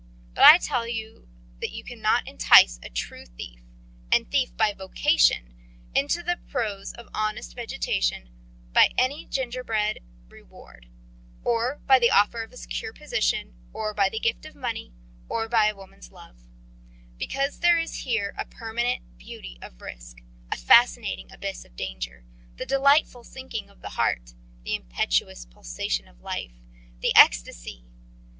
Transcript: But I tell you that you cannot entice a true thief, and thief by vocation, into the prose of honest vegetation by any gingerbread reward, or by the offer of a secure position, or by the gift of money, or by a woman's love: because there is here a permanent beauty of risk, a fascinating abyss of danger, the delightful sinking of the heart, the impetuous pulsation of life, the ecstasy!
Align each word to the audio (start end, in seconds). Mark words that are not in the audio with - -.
But 0.33 0.45
I 0.45 0.57
tell 0.57 0.87
you 0.87 1.27
that 1.59 1.69
you 1.69 1.83
cannot 1.83 2.27
entice 2.27 2.79
a 2.81 2.89
true 2.89 3.23
thief, 3.27 3.61
and 4.11 4.27
thief 4.31 4.57
by 4.57 4.73
vocation, 4.73 5.53
into 5.93 6.23
the 6.23 6.39
prose 6.49 6.91
of 6.93 7.07
honest 7.13 7.53
vegetation 7.55 8.31
by 8.73 8.95
any 8.97 9.25
gingerbread 9.27 9.99
reward, 10.27 10.87
or 11.43 11.81
by 11.85 11.99
the 11.99 12.09
offer 12.09 12.41
of 12.41 12.51
a 12.51 12.57
secure 12.57 12.91
position, 12.91 13.53
or 13.73 13.93
by 13.93 14.09
the 14.09 14.19
gift 14.19 14.43
of 14.43 14.55
money, 14.55 14.91
or 15.29 15.47
by 15.47 15.67
a 15.67 15.75
woman's 15.75 16.11
love: 16.11 16.47
because 17.19 17.59
there 17.59 17.77
is 17.77 17.97
here 17.97 18.33
a 18.39 18.45
permanent 18.45 19.19
beauty 19.19 19.59
of 19.61 19.79
risk, 19.81 20.23
a 20.51 20.57
fascinating 20.57 21.31
abyss 21.31 21.63
of 21.63 21.75
danger, 21.75 22.25
the 22.57 22.65
delightful 22.65 23.23
sinking 23.23 23.69
of 23.69 23.83
the 23.83 23.89
heart, 23.89 24.33
the 24.63 24.73
impetuous 24.73 25.45
pulsation 25.45 26.07
of 26.07 26.21
life, 26.21 26.53
the 27.01 27.15
ecstasy! 27.15 27.85